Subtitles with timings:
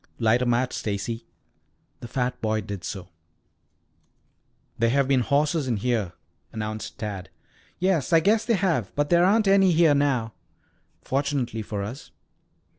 [0.17, 1.27] "Light a match, Stacy."
[1.99, 3.09] The fat boy did so.
[4.79, 6.13] "There have been horses in here,"
[6.51, 7.29] announced Tad.
[7.77, 10.33] "Yes, I guess there have, but there aren't any here now."
[11.03, 12.09] "Fortunately for us."